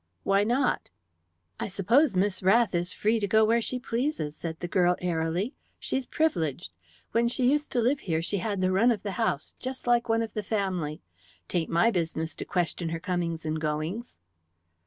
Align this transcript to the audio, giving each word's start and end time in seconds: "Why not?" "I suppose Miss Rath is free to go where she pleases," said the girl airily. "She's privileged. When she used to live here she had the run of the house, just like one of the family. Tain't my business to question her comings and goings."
"Why 0.23 0.43
not?" 0.43 0.89
"I 1.59 1.67
suppose 1.67 2.15
Miss 2.15 2.41
Rath 2.41 2.73
is 2.73 2.91
free 2.91 3.19
to 3.19 3.27
go 3.27 3.45
where 3.45 3.61
she 3.61 3.77
pleases," 3.77 4.35
said 4.35 4.59
the 4.59 4.67
girl 4.67 4.95
airily. 4.97 5.53
"She's 5.77 6.07
privileged. 6.07 6.71
When 7.11 7.27
she 7.27 7.51
used 7.51 7.71
to 7.73 7.81
live 7.81 7.99
here 7.99 8.23
she 8.23 8.39
had 8.39 8.61
the 8.61 8.71
run 8.71 8.89
of 8.89 9.03
the 9.03 9.11
house, 9.21 9.53
just 9.59 9.85
like 9.85 10.09
one 10.09 10.23
of 10.23 10.33
the 10.33 10.41
family. 10.41 11.03
Tain't 11.47 11.69
my 11.69 11.91
business 11.91 12.33
to 12.37 12.45
question 12.45 12.89
her 12.89 12.99
comings 12.99 13.45
and 13.45 13.61
goings." 13.61 14.17